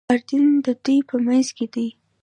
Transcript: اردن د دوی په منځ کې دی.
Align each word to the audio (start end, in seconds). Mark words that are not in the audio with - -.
اردن 0.13 0.45
د 0.65 0.67
دوی 0.83 0.99
په 1.09 1.15
منځ 1.25 1.47
کې 1.57 1.65
دی. 1.73 1.87